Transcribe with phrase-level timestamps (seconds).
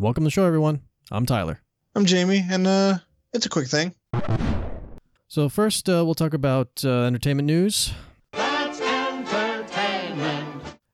[0.00, 0.80] Welcome to the show, everyone.
[1.12, 1.60] I'm Tyler.
[1.94, 3.00] I'm Jamie, and uh,
[3.34, 3.94] it's a quick thing.
[5.28, 7.92] So, first, uh, we'll talk about uh, entertainment news.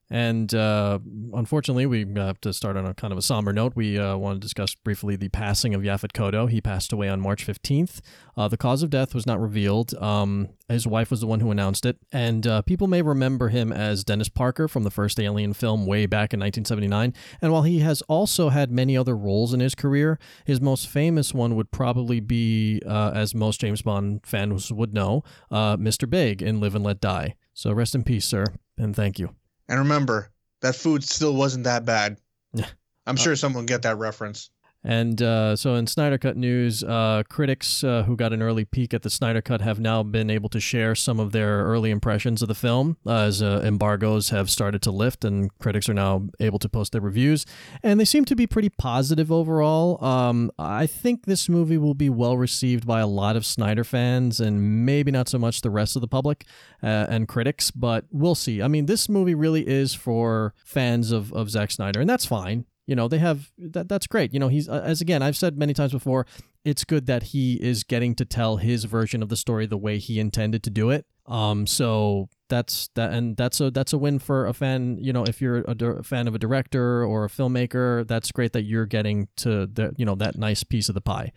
[0.08, 1.00] And uh,
[1.34, 3.72] unfortunately, we have to start on a kind of a somber note.
[3.74, 6.48] We uh, want to discuss briefly the passing of Yaphet Kotto.
[6.48, 8.00] He passed away on March 15th.
[8.36, 9.94] Uh, the cause of death was not revealed.
[9.94, 11.96] Um, his wife was the one who announced it.
[12.12, 16.06] And uh, people may remember him as Dennis Parker from the first Alien film way
[16.06, 17.12] back in 1979.
[17.42, 21.34] And while he has also had many other roles in his career, his most famous
[21.34, 26.08] one would probably be, uh, as most James Bond fans would know, uh, Mr.
[26.08, 27.34] Big in Live and Let Die.
[27.54, 28.44] So rest in peace, sir,
[28.78, 29.34] and thank you.
[29.68, 30.30] And remember,
[30.62, 32.18] that food still wasn't that bad.
[32.52, 32.66] Yeah.
[33.06, 34.50] I'm uh, sure someone will get that reference.
[34.86, 38.94] And uh, so, in Snyder Cut news, uh, critics uh, who got an early peek
[38.94, 42.40] at the Snyder Cut have now been able to share some of their early impressions
[42.40, 46.28] of the film uh, as uh, embargoes have started to lift, and critics are now
[46.38, 47.44] able to post their reviews.
[47.82, 50.02] And they seem to be pretty positive overall.
[50.04, 54.38] Um, I think this movie will be well received by a lot of Snyder fans,
[54.38, 56.44] and maybe not so much the rest of the public
[56.80, 58.62] uh, and critics, but we'll see.
[58.62, 62.66] I mean, this movie really is for fans of, of Zack Snyder, and that's fine
[62.86, 64.32] you know they have that that's great.
[64.32, 66.26] You know he's as again i've said many times before
[66.64, 69.98] it's good that he is getting to tell his version of the story the way
[69.98, 71.06] he intended to do it.
[71.26, 75.24] Um so that's that and that's a that's a win for a fan you know
[75.24, 78.86] if you're a, dir- fan of a director or a filmmaker that's great that you're
[78.86, 81.32] getting to the you know that nice piece of the pie.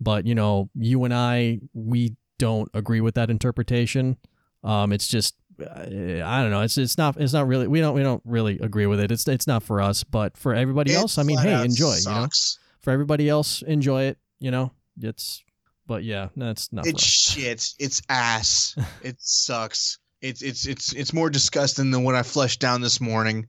[0.00, 4.18] But you know you and i we don't agree with that interpretation.
[4.62, 6.62] Um it's just I don't know.
[6.62, 9.10] It's it's not it's not really we don't we don't really agree with it.
[9.10, 11.96] It's it's not for us, but for everybody It else, I mean, hey, enjoy.
[11.96, 12.28] You know,
[12.80, 14.18] for everybody else, enjoy it.
[14.38, 15.42] You know, it's
[15.86, 16.86] but yeah, that's not.
[16.86, 17.74] It's shit.
[17.78, 18.76] It's ass.
[19.02, 19.98] it sucks.
[20.20, 23.46] It's it's it's it's more disgusting than what I flushed down this morning,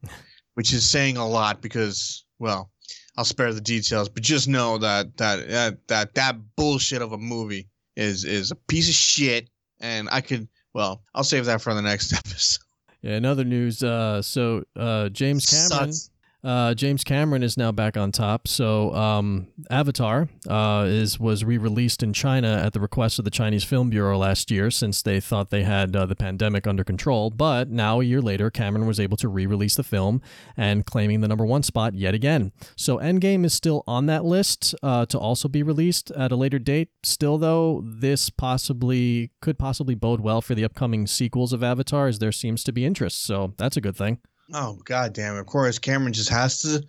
[0.55, 2.71] which is saying a lot because well,
[3.17, 7.17] I'll spare the details, but just know that that that that, that bullshit of a
[7.17, 11.73] movie is is a piece of shit, and I could well, I'll save that for
[11.73, 12.63] the next episode.
[13.01, 13.17] Yeah.
[13.17, 15.91] In other news, uh, so uh, James Cameron.
[15.93, 16.10] Sucks.
[16.43, 18.47] Uh, James Cameron is now back on top.
[18.47, 23.63] So um, Avatar uh, is was re-released in China at the request of the Chinese
[23.63, 27.29] Film Bureau last year, since they thought they had uh, the pandemic under control.
[27.29, 30.21] But now a year later, Cameron was able to re-release the film
[30.57, 32.51] and claiming the number one spot yet again.
[32.75, 36.59] So Endgame is still on that list uh, to also be released at a later
[36.59, 36.89] date.
[37.03, 42.19] Still, though, this possibly could possibly bode well for the upcoming sequels of Avatar, as
[42.19, 43.23] there seems to be interest.
[43.23, 44.19] So that's a good thing.
[44.53, 45.39] Oh god damn it.
[45.39, 46.83] Of course Cameron just has to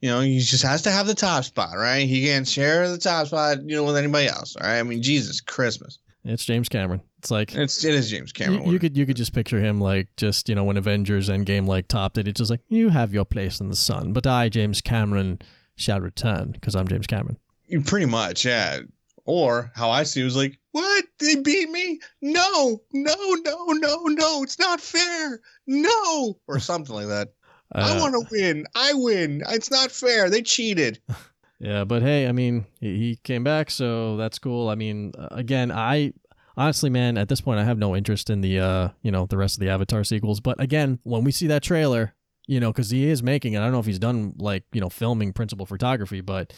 [0.00, 2.06] you know, he just has to have the top spot, right?
[2.06, 4.54] He can't share the top spot, you know, with anybody else.
[4.54, 4.78] All right.
[4.78, 5.98] I mean, Jesus Christmas.
[6.26, 7.00] It's James Cameron.
[7.18, 8.70] It's like It's it is James You, Cameron.
[8.70, 11.88] you could you could just picture him like just you know when Avengers Endgame like
[11.88, 12.28] topped it.
[12.28, 15.38] It's just like you have your place in the sun, but I James Cameron
[15.76, 17.38] shall return because I'm James Cameron.
[17.66, 18.80] You pretty much, yeah.
[19.26, 21.04] Or how I see it was like, what?
[21.18, 22.00] They beat me?
[22.20, 23.14] No, no,
[23.44, 24.42] no, no, no.
[24.42, 25.40] It's not fair.
[25.66, 26.38] No.
[26.46, 27.32] Or something like that.
[27.72, 28.66] I Uh, want to win.
[28.74, 29.42] I win.
[29.48, 30.28] It's not fair.
[30.28, 31.00] They cheated.
[31.58, 34.68] yeah, but hey, I mean he, he came back, so that's cool.
[34.68, 36.12] I mean, uh, again, I
[36.56, 39.38] honestly, man, at this point, I have no interest in the uh you know the
[39.38, 40.40] rest of the Avatar sequels.
[40.40, 42.14] But again, when we see that trailer,
[42.46, 44.80] you know, because he is making, it, I don't know if he's done like you
[44.82, 46.52] know filming principal photography, but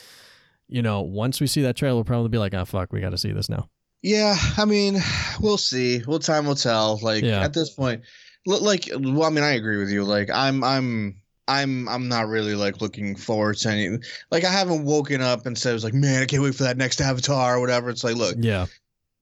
[0.69, 3.11] you know, once we see that trailer, we'll probably be like, oh fuck, we got
[3.11, 3.69] to see this now.
[4.03, 4.99] Yeah, I mean,
[5.41, 6.03] we'll see.
[6.07, 6.99] Well, time will tell.
[7.03, 7.43] Like Yeah.
[7.43, 8.03] at this point,
[8.47, 10.05] like, well, I mean, I agree with you.
[10.05, 11.17] Like, I'm, I'm,
[11.49, 13.99] I'm, I'm not really like looking forward to any.
[14.31, 16.65] Like, I haven't woken up and said, "I was like, man, I can't wait for
[16.65, 18.67] that next Avatar or whatever." It's like, look, Yeah,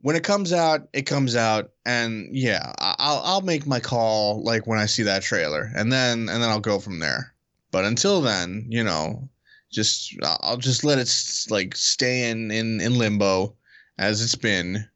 [0.01, 4.67] when it comes out, it comes out, and yeah, I'll, I'll make my call like
[4.67, 7.35] when I see that trailer, and then, and then I'll go from there.
[7.71, 9.29] But until then, you know,
[9.75, 11.11] just I'll just let it
[11.51, 13.55] like stay in in in limbo
[13.99, 14.89] as it's been,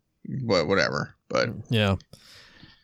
[0.42, 1.14] what whatever.
[1.28, 1.96] But Yeah.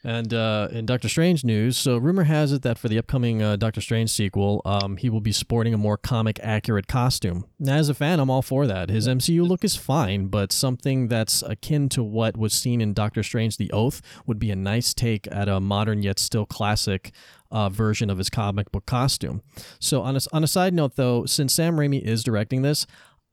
[0.05, 3.57] And uh, in Doctor Strange news, so rumor has it that for the upcoming uh,
[3.57, 7.47] Doctor Strange sequel, um, he will be sporting a more comic accurate costume.
[7.59, 8.91] Now, as a fan, I'm all for that.
[8.91, 13.23] His MCU look is fine, but something that's akin to what was seen in Doctor
[13.23, 17.11] Strange The Oath would be a nice take at a modern yet still classic
[17.51, 19.43] uh, version of his comic book costume.
[19.79, 22.87] So, on a, on a side note, though, since Sam Raimi is directing this,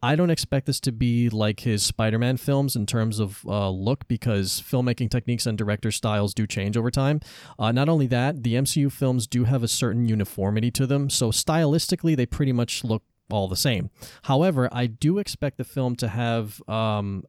[0.03, 4.07] I don't expect this to be like his Spider-Man films in terms of uh, look
[4.07, 7.19] because filmmaking techniques and director styles do change over time.
[7.59, 11.29] Uh, not only that, the MCU films do have a certain uniformity to them, so
[11.29, 13.89] stylistically they pretty much look all the same.
[14.23, 17.23] However, I do expect the film to have um,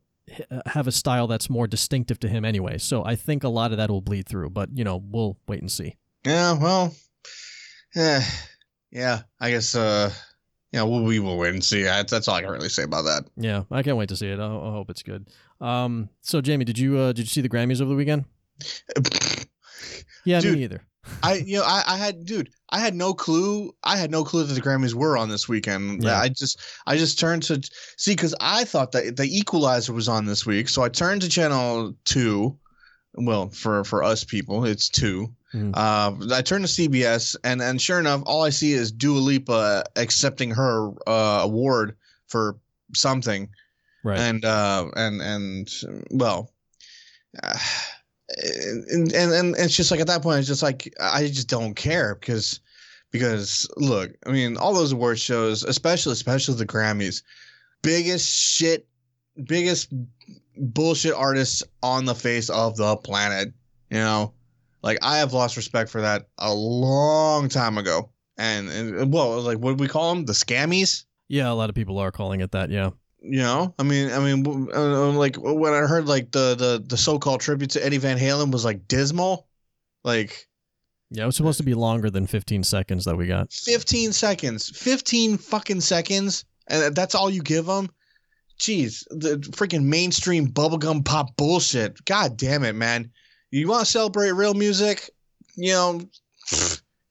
[0.67, 2.79] have a style that's more distinctive to him anyway.
[2.79, 5.61] So I think a lot of that will bleed through, but you know we'll wait
[5.61, 5.97] and see.
[6.25, 6.95] yeah, well,
[7.95, 8.25] yeah,
[8.91, 9.23] yeah.
[9.41, 10.11] I guess uh,
[10.73, 11.83] yeah, well, we will wait and see.
[11.83, 13.25] That's, that's all I can really say about that.
[13.37, 14.41] Yeah, I can't wait to see it.
[14.41, 15.29] I, I hope it's good.
[15.61, 18.25] Um, so Jamie, did you uh, did you see the Grammys over the weekend?
[20.25, 20.59] Yeah, Dude.
[20.59, 20.83] me either.
[21.23, 24.45] I you know I, I had dude I had no clue I had no clue
[24.45, 26.05] that the Grammys were on this weekend.
[26.05, 26.19] Yeah.
[26.19, 27.61] I just I just turned to
[27.97, 31.29] see because I thought that the Equalizer was on this week, so I turned to
[31.29, 32.57] channel two.
[33.15, 35.35] Well, for for us people, it's two.
[35.55, 35.73] Mhm.
[35.75, 39.85] Uh, I turned to CBS, and and sure enough, all I see is Dua Lipa
[39.97, 41.97] accepting her uh, award
[42.29, 42.57] for
[42.95, 43.49] something
[44.05, 44.19] Right.
[44.19, 45.71] and uh and and
[46.11, 46.53] well
[47.43, 47.59] uh,
[48.91, 51.75] and, and and it's just like at that point it's just like i just don't
[51.75, 52.59] care because
[53.13, 57.23] because look i mean all those award shows especially especially the grammys
[57.83, 58.89] biggest shit
[59.45, 59.93] biggest
[60.57, 63.53] bullshit artists on the face of the planet
[63.91, 64.33] you know
[64.83, 69.59] like i have lost respect for that a long time ago and, and well like
[69.59, 72.51] what do we call them the scammies yeah, a lot of people are calling it
[72.51, 72.69] that.
[72.69, 72.91] Yeah.
[73.23, 76.99] you know, I mean, I mean, uh, like when I heard like the the the
[76.99, 79.49] so-called tribute to Eddie Van Halen was like dismal,
[80.05, 80.47] like
[81.11, 83.51] Yeah, it was supposed to be longer than 15 seconds that we got.
[83.51, 87.89] 15 seconds, 15 fucking seconds, and that's all you give them.
[88.61, 92.05] Jeez, the freaking mainstream bubblegum pop bullshit.
[92.05, 93.11] God damn it, man.
[93.53, 95.11] You want to celebrate real music?
[95.57, 96.01] You know,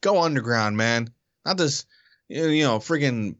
[0.01, 1.13] go underground, man.
[1.45, 1.85] Not this,
[2.29, 3.35] you know, freaking,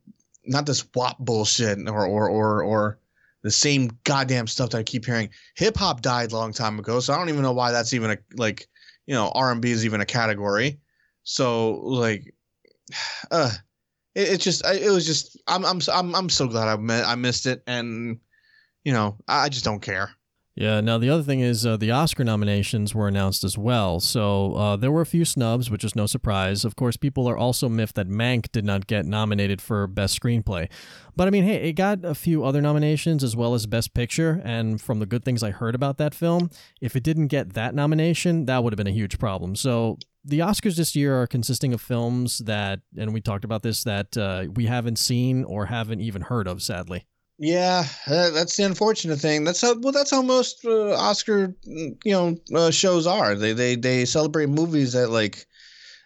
[0.46, 3.00] not this WAP bullshit or or or or
[3.42, 5.32] the same goddamn stuff that I keep hearing.
[5.56, 8.12] Hip hop died a long time ago, so I don't even know why that's even
[8.12, 8.68] a like,
[9.08, 10.80] you know, R and B is even a category.
[11.24, 12.36] So like,
[13.32, 13.52] uh,
[14.14, 17.16] it, it just it was just I'm I'm I'm I'm so glad I met, I
[17.16, 18.20] missed it, and
[18.84, 20.12] you know I just don't care.
[20.62, 20.80] Yeah.
[20.80, 24.00] Now the other thing is uh, the Oscar nominations were announced as well.
[24.00, 26.64] So uh, there were a few snubs, which is no surprise.
[26.64, 30.70] Of course, people are also miffed that Mank did not get nominated for Best Screenplay.
[31.16, 34.40] But I mean, hey, it got a few other nominations as well as Best Picture.
[34.46, 37.74] And from the good things I heard about that film, if it didn't get that
[37.74, 39.56] nomination, that would have been a huge problem.
[39.56, 43.84] So the Oscars this year are consisting of films that, and we talked about this,
[43.86, 47.08] that uh, we haven't seen or haven't even heard of, sadly.
[47.44, 49.46] Yeah, that's the unfortunate thing.
[49.46, 53.34] That's how well that's how most uh, Oscar mm, you know uh, shows are.
[53.34, 55.48] They they they celebrate movies that like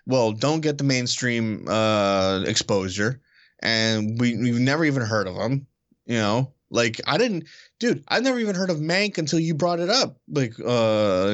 [0.08, 3.20] well don't get the mainstream uh exposure
[3.60, 5.68] and we we've never even heard of them,
[6.06, 6.54] you know?
[6.70, 7.50] Like I didn't
[7.82, 11.28] dude, I never even heard of Mank until you brought it up like uh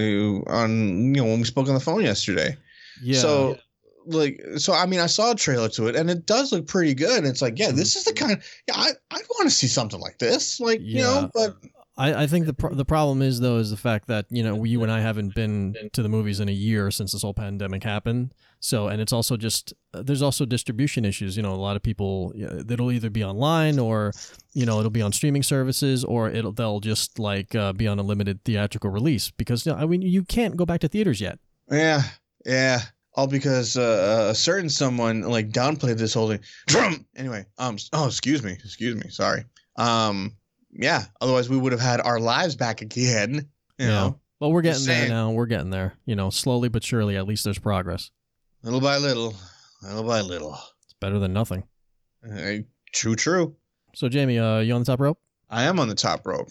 [0.48, 2.58] on you know when we spoke on the phone yesterday.
[3.04, 3.22] Yeah.
[3.22, 3.58] So
[4.06, 6.94] like so I mean I saw a trailer to it and it does look pretty
[6.94, 7.26] good.
[7.26, 10.20] It's like, yeah, this is the kind yeah, I I want to see something like
[10.20, 10.60] this.
[10.60, 11.56] Like, you know, but
[11.98, 14.64] I, I think the pro- the problem is though is the fact that you know
[14.64, 17.84] you and I haven't been to the movies in a year since this whole pandemic
[17.84, 18.34] happened.
[18.60, 21.36] So and it's also just uh, there's also distribution issues.
[21.36, 24.14] You know, a lot of people yeah, it'll either be online or
[24.54, 28.00] you know it'll be on streaming services or it'll they'll just like uh, be on
[28.00, 31.20] a limited theatrical release because you know, I mean you can't go back to theaters
[31.20, 31.40] yet.
[31.70, 32.04] yeah,
[32.46, 32.82] yeah.
[33.16, 36.40] All because uh, a certain someone like downplayed this whole thing.
[36.68, 37.06] Drum.
[37.16, 37.78] Anyway, um.
[37.94, 38.54] Oh, excuse me.
[38.54, 39.10] Excuse me.
[39.10, 39.44] Sorry.
[39.76, 40.36] Um.
[40.72, 41.04] Yeah.
[41.20, 43.34] Otherwise, we would have had our lives back again.
[43.78, 43.88] You Yeah.
[43.88, 45.32] know, Well, we're getting there now.
[45.32, 45.96] We're getting there.
[46.06, 47.18] You know, slowly but surely.
[47.18, 48.12] At least there's progress.
[48.64, 49.36] little by little,
[49.84, 50.58] little by little.
[50.86, 51.64] It's better than nothing.
[52.26, 52.60] Uh,
[52.94, 53.16] true.
[53.16, 53.56] True.
[53.94, 55.20] So Jamie, uh, you on the top rope?
[55.50, 56.48] I am on the top rope.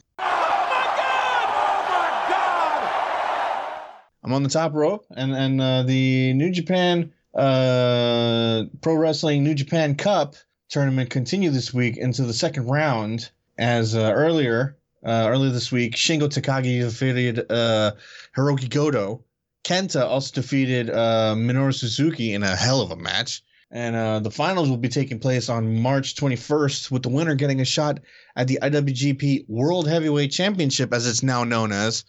[4.22, 9.54] I'm on the top rope, and and uh, the New Japan uh, Pro Wrestling New
[9.54, 10.36] Japan Cup
[10.68, 13.30] tournament continued this week into the second round.
[13.56, 17.92] As uh, earlier uh, earlier this week, Shingo Takagi defeated uh,
[18.36, 19.24] Hiroki Goto.
[19.64, 23.42] Kenta also defeated uh, Minoru Suzuki in a hell of a match.
[23.72, 27.64] And the finals will be taking place on March 21st, with the winner getting a
[27.64, 28.00] shot
[28.34, 32.04] at the IWGP World Heavyweight Championship, as it's now known as,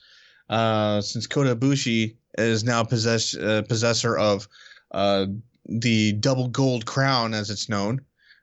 [0.51, 4.47] uh, since Kota Ibushi is now possess- uh, possessor of
[4.91, 5.25] uh,
[5.65, 8.01] the double gold crown, as it's known,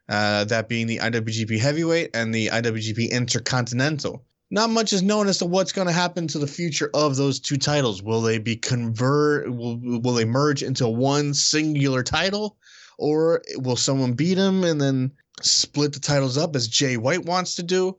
[0.09, 4.25] uh, that being the IWGP Heavyweight and the IWGP Intercontinental.
[4.51, 7.39] Not much is known as to what's going to happen to the future of those
[7.39, 8.01] two titles.
[8.01, 9.53] Will they be convert?
[9.53, 12.57] Will, will they merge into one singular title,
[12.97, 15.11] or will someone beat them and then
[15.43, 17.97] split the titles up as Jay White wants to do?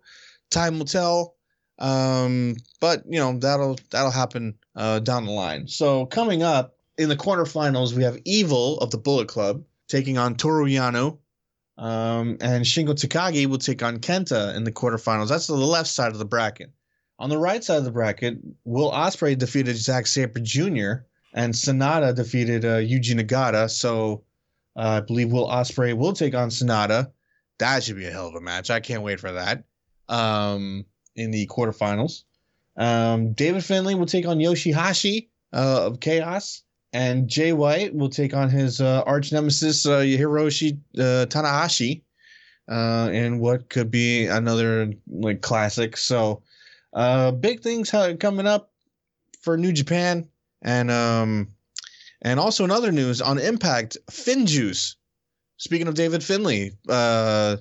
[0.51, 1.37] Time will tell.
[1.81, 5.67] Um, but you know that'll that'll happen uh, down the line.
[5.67, 10.37] So coming up in the quarterfinals, we have Evil of the Bullet Club taking on
[10.37, 11.19] Toru Yano,
[11.79, 15.29] um, and Shingo Takagi will take on Kenta in the quarterfinals.
[15.29, 16.71] That's the left side of the bracket.
[17.19, 21.05] On the right side of the bracket, Will Ospreay defeated Zack Sabre Jr.
[21.35, 23.69] and Sanada defeated uh, Yuji Nagata.
[23.69, 24.25] So
[24.75, 27.13] uh, I believe Will Ospreay will take on Sanada,
[27.59, 28.71] That should be a hell of a match.
[28.71, 29.65] I can't wait for that.
[30.09, 32.25] Um, in the quarterfinals,
[32.77, 36.63] um, David Finlay will take on Yoshihashi uh, of Chaos,
[36.93, 42.03] and Jay White will take on his uh, arch nemesis uh, Hiroshi uh, Tanahashi,
[42.69, 45.97] uh, in what could be another like classic.
[45.97, 46.43] So,
[46.93, 48.73] uh, big things coming up
[49.43, 50.29] for New Japan,
[50.63, 51.49] and um,
[52.23, 54.97] and also in other news on Impact, Finjuice.
[55.57, 57.59] Speaking of David Finlay, uh,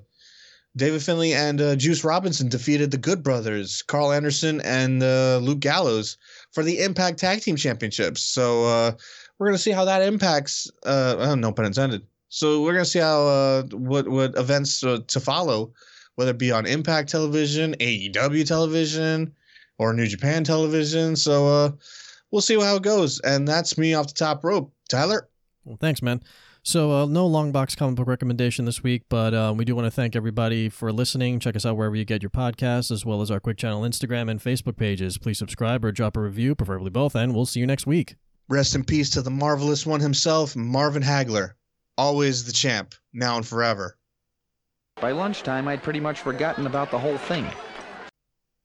[0.76, 5.60] David Finlay and uh, Juice Robinson defeated the Good Brothers, Karl Anderson and uh, Luke
[5.60, 6.18] Gallows,
[6.52, 8.22] for the Impact Tag Team Championships.
[8.22, 8.92] So uh,
[9.38, 10.70] we're gonna see how that impacts.
[10.86, 12.04] Uh, oh, no pun intended.
[12.30, 15.74] So we're gonna see how uh, what what events uh, to follow,
[16.16, 19.34] whether it be on Impact Television, AEW Television,
[19.80, 21.16] or New Japan Television.
[21.16, 21.72] So uh,
[22.32, 23.20] we'll see how it goes.
[23.22, 25.28] And that's me off the top rope, Tyler.
[25.66, 26.22] Well, thanks, man.
[26.62, 29.86] So, uh, no long box comic book recommendation this week, but uh, we do want
[29.86, 31.40] to thank everybody for listening.
[31.40, 34.30] Check us out wherever you get your podcasts, as well as our Quick Channel Instagram
[34.30, 35.18] and Facebook pages.
[35.18, 38.16] Please subscribe or drop a review, preferably both, and we'll see you next week.
[38.50, 41.52] Rest in peace to the marvelous one himself, Marvin Hagler.
[41.98, 43.98] Always the champ, now and forever.
[45.00, 47.48] By lunchtime, I'd pretty much forgotten about the whole thing.